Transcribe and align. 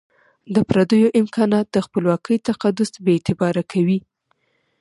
د 0.53 0.55
پردیو 0.69 1.13
امکانات 1.21 1.67
د 1.71 1.77
خپلواکۍ 1.85 2.37
تقدس 2.49 2.91
بي 3.03 3.11
اعتباره 3.15 3.63
کوي. 3.71 3.99